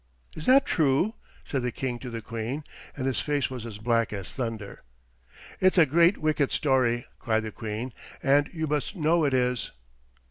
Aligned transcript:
"Is 0.35 0.47
that 0.47 0.65
true?" 0.65 1.13
said 1.43 1.61
the 1.61 1.71
King 1.71 1.99
to 1.99 2.09
the 2.09 2.23
Queen; 2.23 2.63
and 2.97 3.05
his 3.05 3.19
face 3.19 3.51
was 3.51 3.67
as 3.67 3.77
black 3.77 4.11
as 4.11 4.33
thunder. 4.33 4.81
"It's 5.59 5.77
a 5.77 5.85
great 5.85 6.17
wicked 6.17 6.51
story," 6.51 7.05
cried 7.19 7.43
the 7.43 7.51
Queen, 7.51 7.93
"and 8.23 8.49
you 8.51 8.65
must 8.65 8.95
know 8.95 9.25
it 9.25 9.33
is." 9.35 9.69